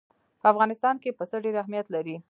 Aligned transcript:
په 0.41 0.45
افغانستان 0.53 0.95
کې 1.01 1.15
پسه 1.17 1.37
ډېر 1.45 1.55
اهمیت 1.63 1.87
لري. 1.95 2.15